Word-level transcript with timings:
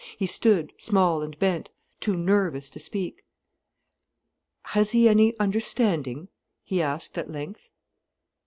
He 0.17 0.25
stood, 0.25 0.73
small 0.79 1.21
and 1.21 1.37
bent, 1.37 1.69
too 1.99 2.15
nervous 2.17 2.71
to 2.71 2.79
speak. 2.79 3.23
"Has 4.63 4.93
he 4.93 5.07
any 5.07 5.37
understanding?" 5.39 6.29
he 6.63 6.81
asked 6.81 7.19
at 7.19 7.29
length. 7.31 7.69